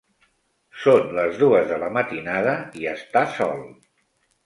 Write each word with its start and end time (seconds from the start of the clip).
Són 0.85 1.13
les 1.19 1.37
dues 1.43 1.69
de 1.73 1.79
la 1.85 1.91
matinada 2.01 2.57
i 2.83 2.91
està 2.97 3.27
sol. 3.39 3.67